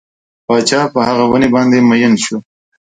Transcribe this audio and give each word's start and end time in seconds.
پاچا 0.45 0.81
په 0.93 0.99
هغه 1.07 1.23
ونې 1.29 1.47
باندې 1.53 1.77
مین 1.89 2.13
شو. 2.23 2.37